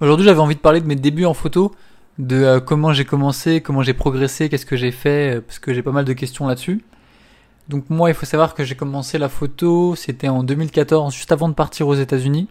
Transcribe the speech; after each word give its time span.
Aujourd'hui, 0.00 0.24
j'avais 0.24 0.38
envie 0.38 0.54
de 0.54 0.60
parler 0.60 0.80
de 0.80 0.86
mes 0.86 0.94
débuts 0.94 1.24
en 1.24 1.34
photo, 1.34 1.74
de 2.20 2.36
euh, 2.36 2.60
comment 2.60 2.92
j'ai 2.92 3.04
commencé, 3.04 3.60
comment 3.60 3.82
j'ai 3.82 3.94
progressé, 3.94 4.48
qu'est-ce 4.48 4.64
que 4.64 4.76
j'ai 4.76 4.92
fait, 4.92 5.34
euh, 5.34 5.40
parce 5.40 5.58
que 5.58 5.74
j'ai 5.74 5.82
pas 5.82 5.90
mal 5.90 6.04
de 6.04 6.12
questions 6.12 6.46
là-dessus. 6.46 6.84
Donc 7.68 7.90
moi, 7.90 8.08
il 8.08 8.14
faut 8.14 8.24
savoir 8.24 8.54
que 8.54 8.62
j'ai 8.62 8.76
commencé 8.76 9.18
la 9.18 9.28
photo, 9.28 9.96
c'était 9.96 10.28
en 10.28 10.44
2014, 10.44 11.12
juste 11.12 11.32
avant 11.32 11.48
de 11.48 11.54
partir 11.54 11.88
aux 11.88 11.96
États-Unis, 11.96 12.46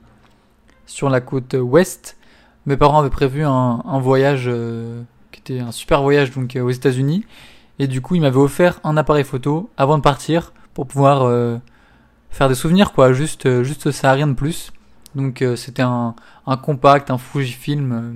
sur 0.86 1.10
la 1.10 1.22
côte 1.22 1.56
ouest. 1.58 2.18
Mes 2.66 2.76
parents 2.76 3.00
avaient 3.00 3.10
prévu 3.10 3.46
un, 3.46 4.00
voyage 4.02 4.48
euh, 4.48 5.02
qui 5.32 5.40
était 5.40 5.60
un 5.62 5.72
super 5.72 6.02
voyage 6.02 6.32
donc 6.32 6.58
aux 6.62 6.70
États-Unis, 6.70 7.24
et 7.80 7.88
du 7.88 8.02
coup, 8.02 8.16
ils 8.16 8.22
m'avaient 8.22 8.36
offert 8.36 8.82
un 8.84 8.98
appareil 8.98 9.24
photo 9.24 9.70
avant 9.78 9.98
de 9.98 10.04
partir 10.04 10.52
pour 10.74 10.86
pouvoir 10.86 11.32
faire 12.30 12.50
des 12.50 12.56
souvenirs, 12.56 12.92
quoi. 12.92 13.14
Juste, 13.14 13.64
juste 13.64 13.92
ça, 13.92 14.12
rien 14.12 14.28
de 14.28 14.34
plus. 14.34 14.74
Donc 15.16 15.42
euh, 15.42 15.56
c'était 15.56 15.84
un, 15.84 16.16
compact, 16.62 17.12
un 17.12 17.18
Fujifilm, 17.18 17.92
euh, 17.92 18.14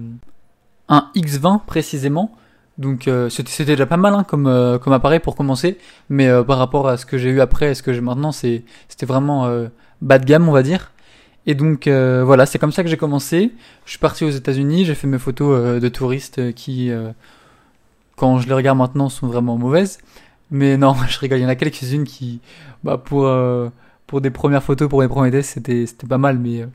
un 0.89 1.09
X20 1.15 1.61
précisément. 1.65 2.35
Donc 2.77 3.07
euh, 3.07 3.29
c'était 3.29 3.65
déjà 3.65 3.85
pas 3.85 3.97
mal 3.97 4.13
hein, 4.13 4.23
comme, 4.23 4.79
comme 4.81 4.93
appareil 4.93 5.19
pour 5.19 5.35
commencer, 5.35 5.77
mais 6.09 6.29
par 6.43 6.57
rapport 6.57 6.87
à 6.87 6.97
ce 6.97 7.05
que 7.05 7.17
j'ai 7.17 7.29
eu 7.29 7.41
après 7.41 7.71
et 7.71 7.75
ce 7.75 7.83
que 7.83 7.93
j'ai 7.93 8.01
maintenant, 8.01 8.31
c'était 8.31 9.05
vraiment 9.05 9.51
bas 10.01 10.19
de 10.19 10.25
gamme 10.25 10.47
on 10.49 10.51
va 10.51 10.63
dire. 10.63 10.91
Et 11.47 11.53
donc 11.53 11.87
voilà, 11.87 12.45
c'est 12.45 12.59
comme 12.59 12.71
ça 12.71 12.83
que 12.83 12.89
j'ai 12.89 12.97
commencé. 12.97 13.51
Je 13.85 13.91
suis 13.91 13.99
parti 13.99 14.23
aux 14.23 14.29
États-Unis, 14.29 14.85
j'ai 14.85 14.95
fait 14.95 15.07
mes 15.07 15.19
photos 15.19 15.81
de 15.81 15.89
touristes 15.89 16.53
qui, 16.53 16.91
quand 18.15 18.39
je 18.39 18.47
les 18.47 18.53
regarde 18.53 18.77
maintenant, 18.77 19.09
sont 19.09 19.27
vraiment 19.27 19.57
mauvaises. 19.57 19.99
Mais 20.49 20.77
non, 20.77 20.95
je 21.09 21.19
rigole, 21.19 21.39
il 21.39 21.43
y 21.43 21.45
en 21.45 21.49
a 21.49 21.55
quelques-unes 21.55 22.05
qui, 22.05 22.39
bah, 22.83 22.97
pour, 22.97 23.27
pour 24.11 24.19
des 24.19 24.29
premières 24.29 24.61
photos, 24.61 24.89
pour 24.89 24.99
mes 24.99 25.07
premiers 25.07 25.31
tests, 25.31 25.51
c'était 25.53 25.85
pas 26.05 26.17
mal, 26.17 26.37
mais 26.37 26.67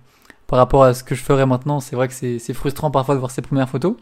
par 0.46 0.58
rapport 0.58 0.84
à 0.84 0.94
ce 0.94 1.04
que 1.04 1.14
je 1.14 1.22
ferais 1.22 1.44
maintenant, 1.44 1.80
c'est 1.80 1.94
vrai 1.94 2.08
que 2.08 2.14
c'est 2.14 2.54
frustrant 2.54 2.90
parfois 2.90 3.14
de 3.14 3.20
voir 3.20 3.30
ces 3.30 3.42
premières 3.42 3.68
photos. 3.68 3.94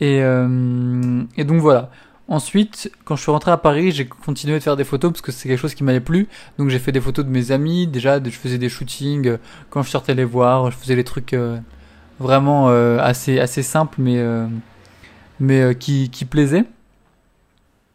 Et, 0.00 0.20
euh, 0.20 1.22
et 1.38 1.44
donc 1.44 1.62
voilà. 1.62 1.90
Ensuite, 2.28 2.92
quand 3.06 3.16
je 3.16 3.22
suis 3.22 3.30
rentré 3.30 3.52
à 3.52 3.56
Paris, 3.56 3.90
j'ai 3.90 4.04
continué 4.06 4.58
de 4.58 4.62
faire 4.62 4.76
des 4.76 4.84
photos 4.84 5.12
parce 5.12 5.22
que 5.22 5.32
c'est 5.32 5.48
quelque 5.48 5.58
chose 5.58 5.74
qui 5.74 5.82
m'avait 5.82 6.00
plu. 6.00 6.28
Donc 6.58 6.68
j'ai 6.68 6.78
fait 6.78 6.92
des 6.92 7.00
photos 7.00 7.24
de 7.24 7.30
mes 7.30 7.52
amis. 7.52 7.86
Déjà, 7.86 8.22
je 8.22 8.28
faisais 8.28 8.58
des 8.58 8.68
shootings 8.68 9.26
euh, 9.28 9.36
quand 9.70 9.82
je 9.82 9.88
sortais 9.88 10.14
les 10.14 10.24
voir. 10.24 10.70
Je 10.70 10.76
faisais 10.76 10.96
des 10.96 11.04
trucs 11.04 11.32
euh, 11.32 11.56
vraiment 12.20 12.68
assez 12.68 13.40
assez 13.40 13.62
simples, 13.62 13.96
mais 14.02 14.22
mais 15.40 15.74
qui 15.74 16.10
qui 16.10 16.26
plaisaient 16.26 16.64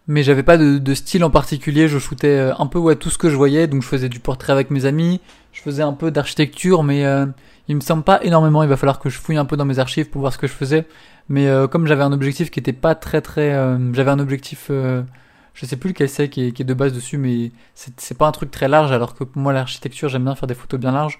mais 0.07 0.23
j'avais 0.23 0.43
pas 0.43 0.57
de, 0.57 0.93
style 0.93 1.23
en 1.23 1.29
particulier. 1.29 1.87
Je 1.87 1.99
shootais 1.99 2.27
euh, 2.27 2.53
un 2.57 2.67
peu 2.67 2.79
ouais, 2.79 2.95
tout 2.95 3.09
ce 3.09 3.17
que 3.17 3.29
je 3.29 3.35
voyais, 3.35 3.67
donc 3.67 3.81
je 3.81 3.87
faisais 3.87 4.09
du 4.09 4.19
portrait 4.19 4.53
avec 4.53 4.71
mes 4.71 4.85
amis, 4.85 5.21
je 5.53 5.61
faisais 5.61 5.83
un 5.83 5.93
peu 5.93 6.11
d'architecture, 6.11 6.83
mais 6.83 7.05
euh, 7.05 7.25
il 7.67 7.75
me 7.75 7.81
semble 7.81 8.03
pas 8.03 8.23
énormément. 8.23 8.63
Il 8.63 8.69
va 8.69 8.77
falloir 8.77 8.99
que 8.99 9.09
je 9.09 9.17
fouille 9.17 9.37
un 9.37 9.45
peu 9.45 9.57
dans 9.57 9.65
mes 9.65 9.79
archives 9.79 10.09
pour 10.09 10.21
voir 10.21 10.33
ce 10.33 10.37
que 10.37 10.47
je 10.47 10.53
faisais. 10.53 10.87
Mais 11.29 11.47
euh, 11.47 11.67
comme 11.67 11.87
j'avais 11.87 12.03
un 12.03 12.11
objectif 12.11 12.51
qui 12.51 12.59
était 12.59 12.73
pas 12.73 12.95
très 12.95 13.21
très, 13.21 13.51
j'avais 13.93 14.11
un 14.11 14.19
objectif, 14.19 14.69
je 14.69 15.65
sais 15.65 15.77
plus 15.77 15.89
lequel 15.89 16.09
c'est 16.09 16.29
qui, 16.29 16.47
est, 16.47 16.51
qui 16.51 16.63
est 16.63 16.65
de 16.65 16.73
base 16.73 16.93
dessus, 16.93 17.17
mais 17.17 17.51
c'est 17.75 18.17
pas 18.17 18.27
un 18.27 18.31
truc 18.31 18.51
très 18.51 18.67
large. 18.67 18.91
Alors 18.91 19.15
que 19.15 19.23
pour 19.23 19.41
moi 19.41 19.53
l'architecture, 19.53 20.09
j'aime 20.09 20.23
bien 20.23 20.35
faire 20.35 20.47
des 20.47 20.55
photos 20.55 20.79
bien 20.79 20.91
larges. 20.91 21.19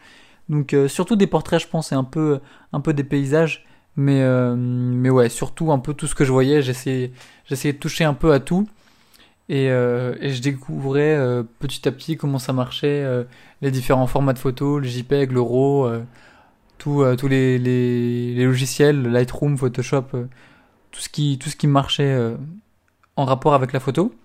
Donc 0.49 0.75
surtout 0.87 1.15
des 1.15 1.27
portraits, 1.27 1.61
je 1.61 1.67
pense, 1.67 1.91
et 1.91 1.95
un 1.95 2.03
peu 2.03 2.39
un 2.73 2.81
peu 2.81 2.93
des 2.93 3.03
paysages. 3.03 3.65
Mais, 3.97 4.23
mais 4.55 5.09
ouais, 5.09 5.29
surtout 5.29 5.71
un 5.71 5.79
peu 5.79 5.93
tout 5.93 6.07
ce 6.07 6.15
que 6.15 6.23
je 6.25 6.31
voyais, 6.31 6.61
j'essayais, 6.61 7.11
j'essayais 7.45 7.73
de 7.73 7.79
toucher 7.79 8.03
un 8.03 8.13
peu 8.13 8.33
à 8.33 8.39
tout. 8.39 8.67
Et, 9.51 9.69
euh, 9.69 10.15
et 10.21 10.29
je 10.31 10.41
découvrais 10.41 11.13
euh, 11.13 11.43
petit 11.59 11.85
à 11.85 11.91
petit 11.91 12.15
comment 12.15 12.39
ça 12.39 12.53
marchait, 12.53 13.03
euh, 13.03 13.25
les 13.61 13.69
différents 13.69 14.07
formats 14.07 14.31
de 14.31 14.39
photos, 14.39 14.81
le 14.81 14.87
JPEG, 14.87 15.33
le 15.33 15.41
RAW, 15.41 15.87
euh, 15.87 16.03
tous 16.77 17.27
les, 17.27 17.59
les, 17.59 18.33
les, 18.33 18.45
logiciels, 18.45 19.01
Lightroom, 19.03 19.57
Photoshop, 19.57 20.03
tout, 20.91 21.01
ce 21.01 21.09
qui, 21.09 21.37
tout 21.37 21.49
ce 21.49 21.57
qui 21.57 21.67
marchait 21.67 22.17
en 23.17 23.25
rapport 23.25 23.53
avec 23.53 23.73
la 23.73 23.81
photo. 23.81 24.15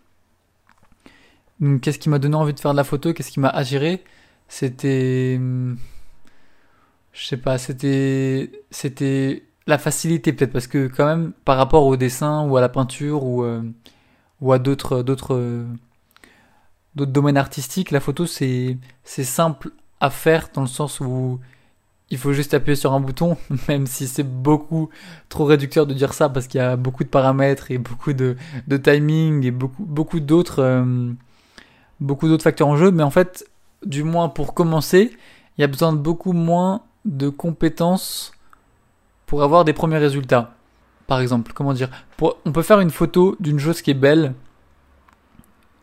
Donc 1.59 1.81
qu'est-ce 1.81 1.98
qui 1.98 2.09
m'a 2.09 2.21
donné 2.21 2.37
envie 2.37 2.54
de 2.54 2.60
faire 2.60 2.71
de 2.72 2.77
la 2.77 2.84
photo, 2.84 3.12
qu'est-ce 3.12 3.33
qui 3.33 3.41
m'a 3.41 3.48
attiré? 3.48 4.04
C'était... 4.47 5.38
Hmm, 5.41 5.75
je 7.12 7.27
sais 7.27 7.37
pas, 7.37 7.59
c'était... 7.59 8.53
C'était 8.71 9.43
la 9.66 9.78
facilité 9.78 10.32
peut-être, 10.32 10.53
parce 10.53 10.66
que 10.66 10.88
quand 10.88 11.06
même 11.06 11.32
par 11.44 11.56
rapport 11.56 11.87
au 11.87 11.97
dessin 11.97 12.47
ou 12.47 12.56
à 12.56 12.60
la 12.60 12.69
peinture 12.69 13.25
ou 13.25 13.44
ou 14.41 14.53
à 14.53 14.59
d'autres 14.59 15.03
d'autres 15.03 15.65
d'autres 16.94 17.12
domaines 17.12 17.37
artistiques, 17.37 17.91
la 17.91 18.00
photo 18.00 18.27
c'est 18.27 18.78
c'est 19.04 19.25
simple 19.25 19.71
à 20.00 20.10
faire 20.10 20.49
dans 20.54 20.62
le 20.62 20.66
sens 20.66 21.00
où 21.00 21.41
il 22.10 22.19
faut 22.19 22.32
juste 22.32 22.54
appuyer 22.54 22.77
sur 22.77 22.93
un 22.93 23.00
bouton, 23.00 23.37
même 23.69 23.87
si 23.87 24.06
c'est 24.06 24.22
beaucoup 24.22 24.91
trop 25.28 25.44
réducteur 25.44 25.87
de 25.87 25.94
dire 25.94 26.15
ça 26.15 26.28
parce 26.28 26.47
qu'il 26.47 26.60
y 26.60 26.65
a 26.65 26.77
beaucoup 26.77 27.04
de 27.04 27.09
paramètres 27.09 27.71
et 27.71 27.78
beaucoup 27.78 28.12
de, 28.12 28.37
de 28.69 28.77
timing 28.77 29.44
et 29.44 29.50
beaucoup 29.50 29.84
beaucoup 29.84 30.21
d'autres 30.21 30.62
euh, 30.62 31.12
beaucoup 32.00 32.28
d'autres 32.28 32.44
facteurs 32.44 32.69
en 32.69 32.77
jeu. 32.77 32.91
Mais 32.91 33.03
en 33.03 33.10
fait, 33.10 33.47
du 33.84 34.04
moins 34.04 34.28
pour 34.28 34.54
commencer, 34.54 35.10
il 35.59 35.60
y 35.62 35.65
a 35.65 35.66
besoin 35.66 35.93
de 35.93 35.98
beaucoup 35.98 36.33
moins 36.33 36.83
de 37.04 37.28
compétences 37.28 38.33
pour 39.26 39.42
avoir 39.42 39.64
des 39.64 39.72
premiers 39.72 39.98
résultats 39.98 40.56
par 41.06 41.20
exemple. 41.20 41.53
Comment 41.54 41.72
dire 41.72 41.91
On 42.20 42.53
peut 42.53 42.62
faire 42.62 42.81
une 42.81 42.91
photo 42.91 43.37
d'une 43.41 43.59
chose 43.59 43.82
qui 43.82 43.91
est 43.91 43.94
belle, 43.94 44.34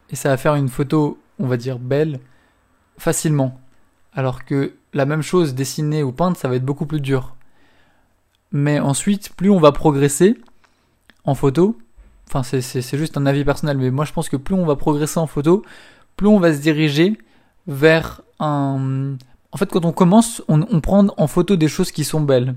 et 0.10 0.16
ça 0.16 0.30
va 0.30 0.38
faire 0.38 0.56
une 0.56 0.70
photo, 0.70 1.20
on 1.40 1.48
va 1.48 1.58
dire, 1.58 1.80
belle, 1.80 2.20
facilement. 2.98 3.60
Alors 4.14 4.46
que 4.46 4.74
la 4.94 5.06
même 5.06 5.22
chose 5.22 5.56
dessinée 5.56 6.04
ou 6.04 6.12
peinte, 6.12 6.38
ça 6.38 6.48
va 6.48 6.56
être 6.56 6.66
beaucoup 6.66 6.86
plus 6.86 7.02
dur. 7.02 7.36
Mais 8.52 8.80
ensuite, 8.80 9.34
plus 9.36 9.50
on 9.50 9.60
va 9.60 9.72
progresser 9.72 10.38
en 11.24 11.34
photo, 11.34 11.78
enfin 12.28 12.44
c'est 12.44 12.98
juste 12.98 13.18
un 13.18 13.26
avis 13.26 13.44
personnel, 13.44 13.78
mais 13.78 13.90
moi 13.90 14.06
je 14.06 14.14
pense 14.14 14.30
que 14.30 14.38
plus 14.38 14.54
on 14.54 14.66
va 14.66 14.76
progresser 14.76 15.20
en 15.20 15.26
photo, 15.26 15.64
plus 16.18 16.28
on 16.28 16.40
va 16.40 16.54
se 16.54 16.60
diriger 16.60 17.18
vers 17.66 18.22
un... 18.40 19.16
En 19.52 19.58
fait, 19.58 19.72
quand 19.72 19.86
on 19.86 19.92
commence, 19.92 20.44
on, 20.48 20.62
on 20.70 20.82
prend 20.82 21.08
en 21.18 21.28
photo 21.28 21.56
des 21.56 21.68
choses 21.68 21.92
qui 21.92 22.04
sont 22.04 22.22
belles 22.22 22.56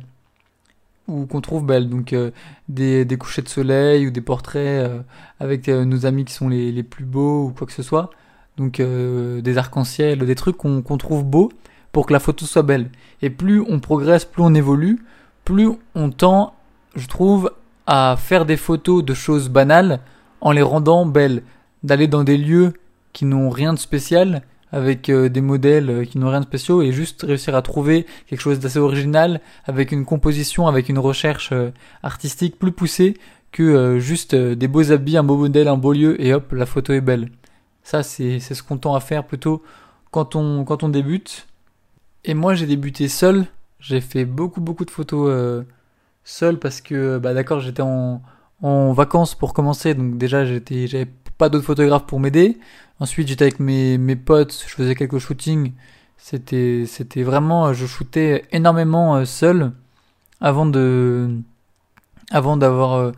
ou 1.09 1.27
qu'on 1.27 1.41
trouve 1.41 1.65
belles. 1.65 1.89
Donc 1.89 2.12
euh, 2.12 2.31
des, 2.69 3.05
des 3.05 3.17
couchers 3.17 3.43
de 3.43 3.49
soleil 3.49 4.06
ou 4.06 4.11
des 4.11 4.21
portraits 4.21 4.87
euh, 4.87 5.00
avec 5.41 5.69
euh, 5.69 5.84
nos 5.84 6.06
amis 6.06 6.25
qui 6.25 6.33
sont 6.33 6.49
les, 6.49 6.72
les, 6.72 6.83
plus 6.83 7.05
beaux 7.05 7.47
ou 7.47 7.53
quoi 7.53 7.67
que 7.67 7.72
ce 7.72 7.83
soit. 7.83 8.11
Donc 8.56 8.81
des 8.81 9.59
arcs-en-ciel, 9.59 10.21
des 10.21 10.34
trucs 10.34 10.56
qu'on 10.56 10.97
trouve 10.97 11.25
beaux 11.25 11.53
pour 11.93 12.06
que 12.06 12.15
la 12.15 12.21
photo 12.21 12.47
soit 12.47 12.62
belle. 12.62 12.89
Et 13.21 13.28
plus 13.28 13.61
on 13.61 13.81
progresse, 13.81 14.25
plus 14.25 14.43
on 14.43 14.55
évolue, 14.55 15.05
plus 15.44 15.69
on 15.94 16.11
tend, 16.11 16.55
je 16.94 17.06
trouve, 17.06 17.53
à 17.87 18.17
faire 18.19 18.47
des 18.47 18.56
photos 18.56 19.05
de 19.05 19.12
choses 19.12 19.50
banales 19.50 20.00
en 20.41 20.53
les 20.53 20.62
rendant 20.62 21.05
belles. 21.05 21.43
D'aller 21.83 22.09
dans 22.09 22.25
des 22.25 22.38
lieux 22.38 22.73
qui 23.12 23.27
n'ont 23.27 23.50
rien 23.50 23.75
de 23.75 23.78
spécial 23.78 24.43
avec 24.72 25.09
euh, 25.09 25.28
des 25.28 25.41
modèles 25.41 25.91
euh, 25.91 26.04
qui 26.04 26.19
n'ont 26.19 26.28
rien 26.28 26.41
de 26.41 26.47
spéciaux 26.47 26.82
et 26.82 26.93
juste 26.93 27.22
réussir 27.22 27.54
à 27.54 27.62
trouver 27.62 28.06
quelque 28.27 28.41
chose 28.41 28.59
d'assez 28.59 28.78
original 28.78 29.41
avec 29.65 29.93
une 29.93 30.04
composition, 30.04 30.66
avec 30.66 30.88
une 30.88 30.99
recherche 30.99 31.50
euh, 31.53 31.71
artistique 32.03 32.59
plus 32.59 32.72
poussée 32.72 33.16
que 33.53 33.99
juste 33.99 34.34
des 34.34 34.69
beaux 34.69 34.93
habits, 34.93 35.16
un 35.16 35.22
beau 35.22 35.38
modèle, 35.38 35.69
un 35.69 35.78
beau 35.78 35.94
lieu 35.94 36.21
et 36.22 36.34
hop, 36.34 36.53
la 36.53 36.66
photo 36.66 36.93
est 36.93 37.00
belle. 37.00 37.31
Ça, 37.82 38.03
c'est 38.03 38.38
ce 38.38 38.62
qu'on 38.62 38.76
tend 38.76 38.94
à 38.94 39.00
faire 39.00 39.25
plutôt 39.25 39.62
quand 40.10 40.37
on, 40.37 40.65
quand 40.65 40.82
on 40.82 40.91
débute. 40.91 41.47
Et 42.25 42.34
moi, 42.34 42.53
j'ai 42.53 42.66
débuté 42.66 43.09
seul. 43.09 43.47
J'ai 43.81 44.03
fait 44.03 44.26
beaucoup, 44.26 44.60
beaucoup 44.60 44.84
de 44.84 44.91
photos 44.91 45.65
seul 46.22 46.59
parce 46.59 46.82
que, 46.82 47.16
bah 47.16 47.32
d'accord, 47.32 47.60
j'étais 47.60 47.81
en, 47.81 48.21
en 48.60 48.93
vacances 48.93 49.34
pour 49.34 49.55
commencer, 49.55 49.94
donc 49.94 50.19
déjà 50.19 50.44
j'étais, 50.44 50.87
j'avais 50.87 51.09
pas 51.38 51.48
d'autres 51.48 51.64
photographes 51.64 52.06
pour 52.06 52.20
m'aider. 52.20 52.58
Ensuite, 53.00 53.28
j'étais 53.28 53.44
avec 53.44 53.60
mes, 53.60 53.98
mes 53.98 54.16
potes, 54.16 54.64
je 54.66 54.72
faisais 54.74 54.94
quelques 54.94 55.19
shootings. 55.19 55.72
C'était, 56.16 56.84
c'était 56.86 57.22
vraiment, 57.22 57.72
je 57.72 57.86
shootais 57.86 58.44
énormément 58.50 59.16
euh, 59.16 59.24
seul 59.24 59.72
avant 60.41 60.66
de, 60.66 61.31
avant 62.31 62.56
d'avoir, 62.56 62.94
euh, 62.94 63.12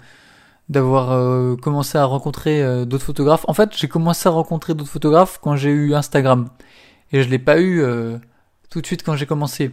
d'avoir 0.69 1.13
euh, 1.13 1.57
commencé 1.57 1.97
à 1.97 2.05
rencontrer 2.05 2.85
d'autres 2.87 3.05
photographes. 3.05 3.45
En 3.49 3.55
fait, 3.55 3.77
j'ai 3.77 3.89
commencé 3.89 4.29
à 4.29 4.33
rencontrer 4.33 4.75
d'autres 4.75 4.91
photographes 4.91 5.39
quand 5.41 5.57
j'ai 5.57 5.71
eu 5.71 5.95
Instagram. 5.95 6.49
Et 7.13 7.23
je 7.23 7.29
l'ai 7.29 7.39
pas 7.39 7.61
eu 7.61 7.83
tout 8.69 8.83
de 8.83 8.87
suite 8.87 9.03
quand 9.03 9.17
j'ai 9.17 9.25
commencé. 9.27 9.71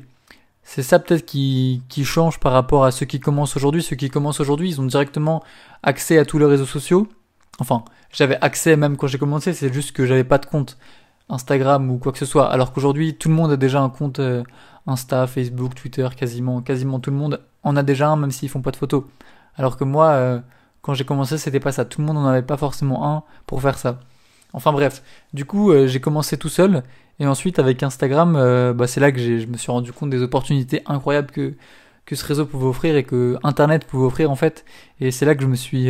C'est 0.64 0.84
ça 0.84 1.00
peut-être 1.00 1.26
qui, 1.26 1.82
qui 1.90 2.06
change 2.06 2.40
par 2.40 2.54
rapport 2.54 2.86
à 2.86 2.92
ceux 2.92 3.06
qui 3.06 3.20
commencent 3.20 3.58
aujourd'hui. 3.58 3.84
Ceux 3.84 3.98
qui 3.98 4.10
commencent 4.10 4.40
aujourd'hui, 4.40 4.70
ils 4.70 4.80
ont 4.80 4.86
directement 4.86 5.44
accès 5.84 6.18
à 6.18 6.26
tous 6.26 6.40
les 6.40 6.46
réseaux 6.46 6.66
sociaux. 6.66 7.10
Enfin, 7.60 7.86
j'avais 8.12 8.38
accès 8.42 8.76
même 8.76 8.98
quand 8.98 9.08
j'ai 9.08 9.18
commencé, 9.18 9.54
c'est 9.54 9.74
juste 9.74 9.94
que 9.94 10.06
j'avais 10.06 10.24
pas 10.24 10.38
de 10.38 10.46
compte 10.46 10.78
Instagram 11.30 11.90
ou 11.90 11.98
quoi 11.98 12.12
que 12.12 12.18
ce 12.18 12.26
soit. 12.26 12.52
Alors 12.52 12.74
qu'aujourd'hui, 12.74 13.16
tout 13.16 13.30
le 13.30 13.36
monde 13.36 13.52
a 13.52 13.58
déjà 13.58 13.82
un 13.82 13.90
compte 13.90 14.20
euh, 14.20 14.44
Insta, 14.88 15.26
Facebook, 15.28 15.74
Twitter, 15.76 16.08
quasiment, 16.16 16.62
quasiment 16.62 17.00
tout 17.00 17.12
le 17.12 17.18
monde 17.18 17.42
en 17.64 17.76
a 17.76 17.84
déjà 17.84 18.10
un, 18.10 18.16
même 18.16 18.32
s'ils 18.32 18.50
font 18.50 18.62
pas 18.62 18.72
de 18.72 18.78
photos. 18.78 19.04
Alors 19.56 19.78
que 19.78 19.84
moi, 19.84 20.10
euh, 20.10 20.40
quand 20.82 20.94
j'ai 20.94 21.06
commencé, 21.06 21.38
c'était 21.38 21.60
pas 21.60 21.72
ça. 21.72 21.86
Tout 21.86 22.02
le 22.02 22.08
monde 22.08 22.18
n'en 22.18 22.28
avait 22.28 22.44
pas 22.44 22.58
forcément 22.58 23.10
un 23.10 23.24
pour 23.48 23.62
faire 23.62 23.78
ça. 23.78 24.00
Enfin 24.54 24.72
bref, 24.72 25.04
du 25.34 25.46
coup, 25.46 25.72
euh, 25.72 25.88
j'ai 25.88 26.00
commencé 26.00 26.38
tout 26.38 26.50
seul. 26.50 26.84
Et 27.20 27.28
ensuite, 27.28 27.60
avec 27.60 27.82
Instagram, 27.82 28.34
bah, 28.76 28.88
c'est 28.88 29.00
là 29.00 29.10
que 29.12 29.20
je 29.20 29.46
me 29.46 29.56
suis 29.56 29.72
rendu 29.72 29.94
compte 29.94 30.10
des 30.10 30.22
opportunités 30.22 30.82
incroyables 30.86 31.32
que, 31.32 31.54
que 32.06 32.14
ce 32.14 32.26
réseau 32.26 32.46
pouvait 32.46 32.68
offrir 32.68 32.98
et 32.98 33.04
que 33.06 33.38
Internet 33.42 33.86
pouvait 33.86 34.06
offrir 34.06 34.30
en 34.32 34.36
fait. 34.36 34.66
Et 35.00 35.12
c'est 35.12 35.26
là 35.26 35.34
que 35.34 35.42
je 35.42 35.48
me 35.48 35.56
suis, 35.56 35.90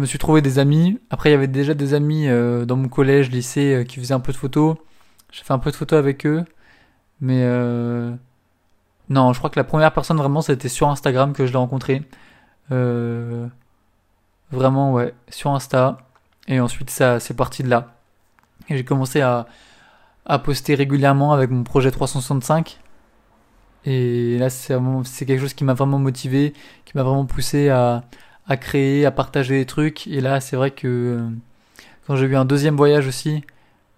je 0.00 0.02
me 0.02 0.06
suis 0.06 0.18
trouvé 0.18 0.40
des 0.40 0.58
amis. 0.58 0.98
Après, 1.10 1.28
il 1.28 1.32
y 1.32 1.36
avait 1.36 1.46
déjà 1.46 1.74
des 1.74 1.92
amis 1.92 2.26
euh, 2.26 2.64
dans 2.64 2.76
mon 2.76 2.88
collège, 2.88 3.30
lycée, 3.30 3.74
euh, 3.74 3.84
qui 3.84 4.00
faisaient 4.00 4.14
un 4.14 4.20
peu 4.20 4.32
de 4.32 4.38
photos. 4.38 4.76
J'ai 5.30 5.44
fait 5.44 5.52
un 5.52 5.58
peu 5.58 5.70
de 5.70 5.76
photos 5.76 5.98
avec 5.98 6.24
eux, 6.24 6.42
mais 7.20 7.44
non, 9.10 9.32
je 9.32 9.38
crois 9.38 9.50
que 9.50 9.58
la 9.58 9.64
première 9.64 9.92
personne 9.92 10.16
vraiment, 10.16 10.40
c'était 10.40 10.70
sur 10.70 10.88
Instagram 10.88 11.34
que 11.34 11.44
je 11.46 11.52
l'ai 11.52 11.58
rencontré. 11.58 12.02
vraiment, 14.50 14.92
ouais, 14.94 15.14
sur 15.28 15.50
Insta. 15.50 15.98
Et 16.48 16.60
ensuite, 16.60 16.88
ça, 16.90 17.20
c'est 17.20 17.34
parti 17.34 17.62
de 17.62 17.68
là. 17.68 17.94
Et 18.70 18.76
j'ai 18.78 18.84
commencé 18.84 19.20
à, 19.20 19.46
à 20.24 20.38
poster 20.38 20.74
régulièrement 20.74 21.32
avec 21.32 21.50
mon 21.50 21.62
projet 21.62 21.90
365 21.90 22.80
et 23.84 24.36
là, 24.38 24.50
c'est 24.50 25.26
quelque 25.26 25.40
chose 25.40 25.54
qui 25.54 25.64
m'a 25.64 25.74
vraiment 25.74 25.98
motivé, 25.98 26.52
qui 26.84 26.92
m'a 26.96 27.02
vraiment 27.02 27.24
poussé 27.24 27.70
à, 27.70 28.04
à 28.50 28.56
créer, 28.56 29.06
à 29.06 29.12
partager 29.12 29.58
des 29.58 29.64
trucs. 29.64 30.08
Et 30.08 30.20
là, 30.20 30.40
c'est 30.40 30.56
vrai 30.56 30.72
que 30.72 30.88
euh, 30.88 31.30
quand 32.06 32.16
j'ai 32.16 32.26
eu 32.26 32.36
un 32.36 32.44
deuxième 32.44 32.76
voyage 32.76 33.06
aussi, 33.06 33.30
et 33.30 33.44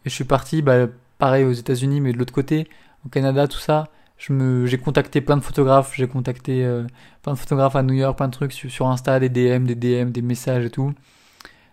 je 0.04 0.10
suis 0.10 0.25
parti, 0.25 0.60
bah, 0.60 0.88
pareil 1.19 1.44
aux 1.44 1.52
États-Unis, 1.52 2.00
mais 2.02 2.12
de 2.12 2.19
l'autre 2.19 2.34
côté, 2.34 2.69
au 3.06 3.08
Canada, 3.08 3.49
tout 3.49 3.58
ça, 3.58 3.88
j'ai 4.19 4.78
contacté 4.78 5.22
plein 5.22 5.38
de 5.38 5.43
photographes, 5.43 5.94
j'ai 5.96 6.06
contacté 6.06 6.64
euh, 6.64 6.87
plein 7.22 7.32
de 7.32 7.38
photographes 7.38 7.76
à 7.76 7.82
New 7.82 7.94
York, 7.94 8.16
plein 8.16 8.28
de 8.28 8.32
trucs 8.32 8.52
sur, 8.52 8.70
sur 8.70 8.88
Insta, 8.88 9.19
des 9.19 9.31
DM, 9.31 9.64
des 9.64 9.75
DM, 9.75 10.10
des 10.10 10.22
messages 10.22 10.66
et 10.66 10.70
tout. 10.70 10.93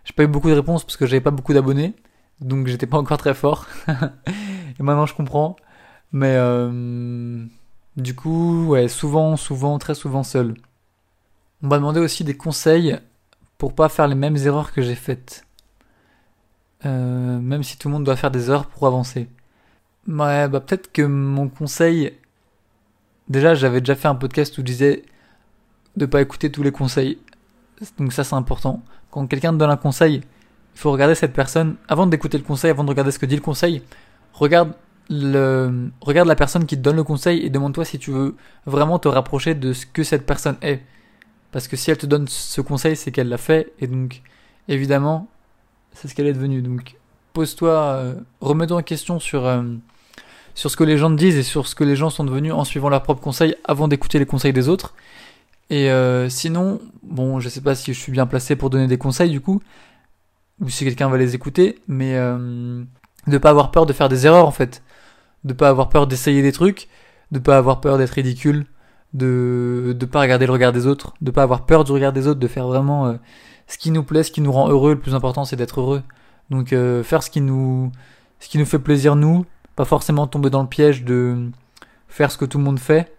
J'ai 0.05 0.13
pas 0.13 0.23
eu 0.23 0.27
beaucoup 0.27 0.49
de 0.49 0.55
réponses 0.55 0.85
parce 0.85 0.95
que 0.95 1.05
j'avais 1.05 1.21
pas 1.21 1.31
beaucoup 1.31 1.53
d'abonnés, 1.53 1.93
donc 2.39 2.67
j'étais 2.67 2.87
pas 2.87 2.97
encore 2.97 3.17
très 3.17 3.33
fort. 3.33 3.67
et 3.87 4.83
maintenant, 4.83 5.05
je 5.05 5.13
comprends. 5.13 5.57
Mais 6.13 6.35
euh, 6.37 7.45
du 7.97 8.15
coup, 8.15 8.67
ouais, 8.67 8.87
souvent, 8.87 9.35
souvent, 9.35 9.77
très 9.79 9.95
souvent 9.95 10.23
seul. 10.23 10.55
On 11.63 11.67
m'a 11.67 11.77
demandé 11.77 11.99
aussi 11.99 12.23
des 12.23 12.37
conseils 12.37 12.97
pour 13.57 13.75
pas 13.75 13.89
faire 13.89 14.07
les 14.07 14.15
mêmes 14.15 14.37
erreurs 14.37 14.71
que 14.71 14.81
j'ai 14.81 14.95
faites. 14.95 15.45
Euh, 16.85 17.39
même 17.39 17.63
si 17.63 17.77
tout 17.77 17.89
le 17.89 17.93
monde 17.93 18.05
doit 18.05 18.15
faire 18.15 18.31
des 18.31 18.49
erreurs 18.49 18.67
pour 18.67 18.87
avancer. 18.87 19.27
Ouais, 20.07 20.47
bah 20.47 20.59
peut-être 20.61 20.91
que 20.91 21.01
mon 21.01 21.49
conseil. 21.49 22.13
Déjà, 23.27 23.53
j'avais 23.53 23.81
déjà 23.81 23.95
fait 23.95 24.07
un 24.07 24.15
podcast 24.15 24.57
où 24.57 24.61
je 24.61 24.65
disais 24.65 25.03
de 25.97 26.05
pas 26.05 26.21
écouter 26.21 26.51
tous 26.51 26.63
les 26.63 26.71
conseils. 26.71 27.19
Donc 27.97 28.13
ça, 28.13 28.23
c'est 28.23 28.35
important. 28.35 28.81
Quand 29.11 29.27
quelqu'un 29.27 29.51
te 29.51 29.57
donne 29.57 29.69
un 29.69 29.77
conseil, 29.77 30.21
il 30.75 30.79
faut 30.79 30.91
regarder 30.91 31.15
cette 31.15 31.33
personne. 31.33 31.75
Avant 31.87 32.07
d'écouter 32.07 32.37
le 32.37 32.43
conseil, 32.43 32.71
avant 32.71 32.85
de 32.85 32.89
regarder 32.89 33.11
ce 33.11 33.19
que 33.19 33.25
dit 33.25 33.35
le 33.35 33.41
conseil, 33.41 33.83
regarde 34.33 34.73
le, 35.09 35.91
regarde 36.01 36.27
la 36.27 36.35
personne 36.35 36.65
qui 36.65 36.77
te 36.77 36.81
donne 36.81 36.95
le 36.95 37.03
conseil 37.03 37.45
et 37.45 37.49
demande-toi 37.49 37.83
si 37.83 37.99
tu 37.99 38.11
veux 38.11 38.35
vraiment 38.65 38.99
te 38.99 39.07
rapprocher 39.07 39.55
de 39.55 39.73
ce 39.73 39.85
que 39.85 40.03
cette 40.03 40.25
personne 40.25 40.57
est. 40.61 40.81
Parce 41.51 41.67
que 41.67 41.75
si 41.75 41.91
elle 41.91 41.97
te 41.97 42.05
donne 42.05 42.27
ce 42.27 42.61
conseil, 42.61 42.95
c'est 42.95 43.11
qu'elle 43.11 43.29
l'a 43.29 43.37
fait, 43.37 43.73
et 43.79 43.87
donc, 43.87 44.21
évidemment, 44.67 45.27
c'est 45.93 46.07
ce 46.07 46.15
qu'elle 46.15 46.27
est 46.27 46.33
devenue. 46.33 46.61
Donc, 46.61 46.95
pose-toi, 47.33 47.71
euh, 47.71 48.15
remets-toi 48.41 48.77
en 48.77 48.83
question 48.83 49.19
sur, 49.19 49.45
euh, 49.45 49.63
sur 50.53 50.69
ce 50.69 50.77
que 50.77 50.83
les 50.83 50.97
gens 50.97 51.09
te 51.09 51.15
disent 51.15 51.37
et 51.37 51.43
sur 51.43 51.67
ce 51.67 51.75
que 51.75 51.83
les 51.83 51.95
gens 51.95 52.09
sont 52.09 52.23
devenus 52.23 52.53
en 52.53 52.63
suivant 52.63 52.89
leurs 52.89 53.03
propres 53.03 53.21
conseils 53.21 53.55
avant 53.63 53.87
d'écouter 53.87 54.19
les 54.19 54.25
conseils 54.25 54.53
des 54.53 54.69
autres. 54.69 54.93
Et 55.69 55.91
euh, 55.91 56.29
sinon, 56.29 56.79
bon, 57.03 57.39
je 57.39 57.49
sais 57.49 57.61
pas 57.61 57.75
si 57.75 57.93
je 57.93 57.99
suis 57.99 58.11
bien 58.11 58.27
placé 58.27 58.55
pour 58.55 58.69
donner 58.69 58.87
des 58.87 58.97
conseils 58.97 59.29
du 59.29 59.41
coup, 59.41 59.61
ou 60.61 60.69
si 60.69 60.83
quelqu'un 60.83 61.09
va 61.09 61.17
les 61.17 61.35
écouter, 61.35 61.79
mais 61.87 62.15
de 62.15 63.37
pas 63.37 63.51
avoir 63.51 63.71
peur 63.71 63.85
de 63.85 63.93
faire 63.93 64.09
des 64.09 64.25
erreurs 64.25 64.47
en 64.47 64.51
fait 64.51 64.81
de 65.43 65.53
pas 65.53 65.69
avoir 65.69 65.89
peur 65.89 66.07
d'essayer 66.07 66.41
des 66.41 66.51
trucs, 66.51 66.87
de 67.31 67.39
pas 67.39 67.57
avoir 67.57 67.81
peur 67.81 67.97
d'être 67.97 68.11
ridicule, 68.11 68.65
de 69.13 69.95
de 69.97 70.05
pas 70.05 70.21
regarder 70.21 70.45
le 70.45 70.51
regard 70.51 70.71
des 70.71 70.87
autres, 70.87 71.13
de 71.21 71.31
pas 71.31 71.43
avoir 71.43 71.65
peur 71.65 71.83
du 71.83 71.91
regard 71.91 72.13
des 72.13 72.27
autres, 72.27 72.39
de 72.39 72.47
faire 72.47 72.67
vraiment 72.67 73.07
euh, 73.07 73.13
ce 73.67 73.77
qui 73.77 73.91
nous 73.91 74.03
plaît, 74.03 74.23
ce 74.23 74.31
qui 74.31 74.41
nous 74.41 74.51
rend 74.51 74.69
heureux. 74.69 74.93
Le 74.93 74.99
plus 74.99 75.15
important, 75.15 75.45
c'est 75.45 75.55
d'être 75.55 75.81
heureux. 75.81 76.03
Donc 76.49 76.73
euh, 76.73 77.03
faire 77.03 77.23
ce 77.23 77.29
qui 77.29 77.41
nous 77.41 77.91
ce 78.39 78.49
qui 78.49 78.57
nous 78.57 78.65
fait 78.65 78.79
plaisir 78.79 79.15
nous, 79.15 79.45
pas 79.75 79.85
forcément 79.85 80.27
tomber 80.27 80.49
dans 80.49 80.61
le 80.61 80.67
piège 80.67 81.03
de 81.03 81.49
faire 82.07 82.31
ce 82.31 82.37
que 82.37 82.45
tout 82.45 82.57
le 82.57 82.63
monde 82.63 82.79
fait, 82.79 83.15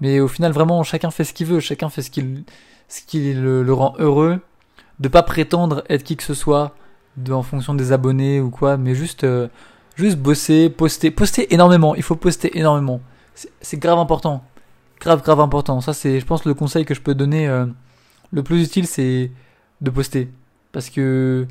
mais 0.00 0.20
au 0.20 0.28
final 0.28 0.52
vraiment 0.52 0.82
chacun 0.82 1.10
fait 1.10 1.24
ce 1.24 1.32
qu'il 1.32 1.46
veut, 1.46 1.60
chacun 1.60 1.88
fait 1.88 2.02
ce 2.02 2.10
qui 2.10 2.44
ce 2.88 3.02
qui 3.02 3.34
le, 3.34 3.72
rend 3.72 3.94
heureux, 3.98 4.40
de 5.00 5.08
pas 5.08 5.22
prétendre 5.22 5.84
être 5.88 6.04
qui 6.04 6.16
que 6.16 6.22
ce 6.22 6.34
soit 6.34 6.74
de, 7.16 7.32
en 7.32 7.42
fonction 7.42 7.74
des 7.74 7.92
abonnés 7.92 8.40
ou 8.40 8.50
quoi, 8.50 8.76
mais 8.76 8.94
juste 8.94 9.24
euh, 9.24 9.48
Juste 9.96 10.18
bosser, 10.18 10.68
poster, 10.68 11.10
poster 11.10 11.52
énormément. 11.54 11.94
Il 11.94 12.02
faut 12.02 12.16
poster 12.16 12.56
énormément. 12.58 13.00
C'est 13.34 13.78
grave 13.78 13.98
important. 13.98 14.44
Grave, 15.00 15.22
grave 15.22 15.40
important. 15.40 15.80
Ça, 15.80 15.92
c'est, 15.92 16.20
je 16.20 16.26
pense, 16.26 16.44
le 16.44 16.54
conseil 16.54 16.84
que 16.84 16.94
je 16.94 17.00
peux 17.00 17.14
donner 17.14 17.48
euh, 17.48 17.66
le 18.32 18.42
plus 18.42 18.62
utile, 18.62 18.86
c'est 18.86 19.30
de 19.80 19.90
poster. 19.90 20.28
Parce 20.72 20.90
que 20.90 21.46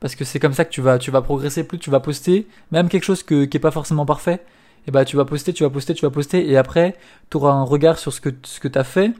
parce 0.00 0.16
que 0.16 0.24
c'est 0.24 0.38
comme 0.38 0.52
ça 0.52 0.66
que 0.66 0.70
tu 0.70 0.82
vas 0.82 0.98
tu 0.98 1.10
vas 1.10 1.22
progresser 1.22 1.64
plus 1.64 1.78
tu 1.78 1.88
vas 1.88 2.00
poster 2.00 2.46
même 2.72 2.90
quelque 2.90 3.04
chose 3.04 3.22
que, 3.22 3.46
qui 3.46 3.56
est 3.56 3.60
pas 3.60 3.70
forcément 3.70 4.04
parfait 4.04 4.44
et 4.86 4.90
bah 4.90 5.06
tu 5.06 5.16
vas 5.16 5.24
poster 5.24 5.54
tu 5.54 5.62
vas 5.62 5.70
poster 5.70 5.94
tu 5.94 6.04
vas 6.04 6.10
poster 6.10 6.46
et 6.46 6.58
après 6.58 6.94
tu 7.30 7.38
auras 7.38 7.52
un 7.52 7.62
regard 7.62 7.98
sur 7.98 8.12
ce 8.12 8.20
que 8.20 8.28
ce 8.42 8.60
que 8.60 8.68
tu 8.68 8.78
as 8.78 8.84
fait 8.84 9.12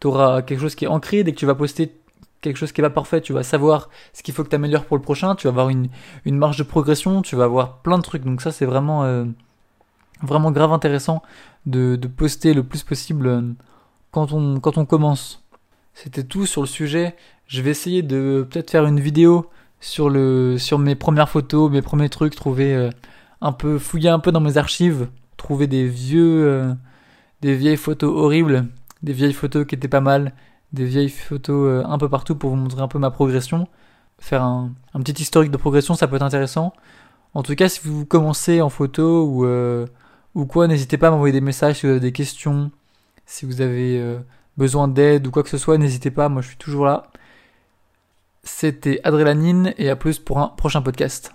tu 0.00 0.06
auras 0.06 0.40
quelque 0.40 0.60
chose 0.60 0.74
qui 0.74 0.86
est 0.86 0.88
ancré 0.88 1.22
dès 1.22 1.32
que 1.32 1.38
tu 1.38 1.44
vas 1.44 1.54
poster 1.54 1.92
quelque 2.40 2.56
chose 2.56 2.72
qui 2.72 2.80
est 2.80 2.84
pas 2.84 2.90
parfait, 2.90 3.20
tu 3.20 3.32
vas 3.32 3.42
savoir 3.42 3.90
ce 4.12 4.22
qu'il 4.22 4.34
faut 4.34 4.44
que 4.44 4.48
tu 4.48 4.54
améliores 4.54 4.84
pour 4.84 4.96
le 4.96 5.02
prochain, 5.02 5.34
tu 5.34 5.46
vas 5.46 5.50
avoir 5.50 5.68
une, 5.68 5.88
une 6.24 6.38
marge 6.38 6.56
de 6.58 6.62
progression, 6.62 7.22
tu 7.22 7.36
vas 7.36 7.44
avoir 7.44 7.78
plein 7.78 7.98
de 7.98 8.02
trucs. 8.02 8.24
Donc 8.24 8.40
ça 8.40 8.52
c'est 8.52 8.66
vraiment 8.66 9.04
euh, 9.04 9.24
vraiment 10.22 10.50
grave 10.50 10.72
intéressant 10.72 11.22
de, 11.66 11.98
poster 12.16 12.54
le 12.54 12.62
plus 12.62 12.82
possible 12.82 13.26
euh, 13.26 13.42
quand 14.10 14.32
on 14.32 14.60
quand 14.60 14.78
on 14.78 14.84
commence. 14.84 15.42
C'était 15.94 16.24
tout 16.24 16.46
sur 16.46 16.62
le 16.62 16.66
sujet. 16.66 17.16
Je 17.46 17.62
vais 17.62 17.70
essayer 17.70 18.02
de 18.02 18.46
peut-être 18.50 18.70
faire 18.70 18.86
une 18.86 19.00
vidéo 19.00 19.50
sur 19.80 20.10
le 20.10 20.58
sur 20.58 20.78
mes 20.78 20.94
premières 20.94 21.28
photos, 21.28 21.70
mes 21.70 21.82
premiers 21.82 22.08
trucs, 22.08 22.34
trouver 22.34 22.74
euh, 22.74 22.90
un 23.40 23.52
peu 23.52 23.78
fouiller 23.78 24.10
un 24.10 24.18
peu 24.18 24.32
dans 24.32 24.40
mes 24.40 24.56
archives, 24.56 25.08
trouver 25.36 25.66
des 25.66 25.86
vieux 25.86 26.74
des 27.42 27.54
vieilles 27.54 27.76
photos 27.76 28.12
horribles, 28.16 28.66
des 29.02 29.12
vieilles 29.12 29.32
photos 29.32 29.66
qui 29.66 29.74
étaient 29.74 29.88
pas 29.88 30.00
mal 30.00 30.32
des 30.72 30.84
vieilles 30.84 31.08
photos 31.08 31.68
euh, 31.68 31.86
un 31.86 31.98
peu 31.98 32.08
partout 32.08 32.36
pour 32.36 32.50
vous 32.50 32.56
montrer 32.56 32.80
un 32.80 32.88
peu 32.88 32.98
ma 32.98 33.10
progression. 33.10 33.68
Faire 34.18 34.42
un, 34.42 34.72
petit 35.04 35.22
historique 35.22 35.50
de 35.50 35.56
progression, 35.56 35.94
ça 35.94 36.08
peut 36.08 36.16
être 36.16 36.22
intéressant. 36.22 36.72
En 37.34 37.42
tout 37.42 37.54
cas, 37.54 37.68
si 37.68 37.80
vous 37.84 38.06
commencez 38.06 38.62
en 38.62 38.70
photo 38.70 39.26
ou, 39.26 39.44
euh, 39.44 39.86
ou 40.36 40.44
quoi, 40.44 40.68
n'hésitez 40.68 40.98
pas 40.98 41.08
à 41.08 41.10
m'envoyer 41.10 41.32
des 41.32 41.40
messages 41.40 41.76
si 41.76 41.86
vous 41.86 41.92
avez 41.92 42.00
des 42.00 42.12
questions, 42.12 42.70
si 43.24 43.46
vous 43.46 43.62
avez 43.62 43.98
euh, 43.98 44.18
besoin 44.58 44.86
d'aide 44.86 45.26
ou 45.26 45.30
quoi 45.30 45.42
que 45.42 45.48
ce 45.48 45.56
soit, 45.56 45.78
n'hésitez 45.78 46.10
pas, 46.10 46.28
moi 46.28 46.42
je 46.42 46.48
suis 46.48 46.58
toujours 46.58 46.84
là. 46.84 47.10
C'était 48.42 49.00
Adrélanine 49.02 49.72
et 49.78 49.88
à 49.88 49.96
plus 49.96 50.18
pour 50.18 50.38
un 50.38 50.48
prochain 50.48 50.82
podcast. 50.82 51.32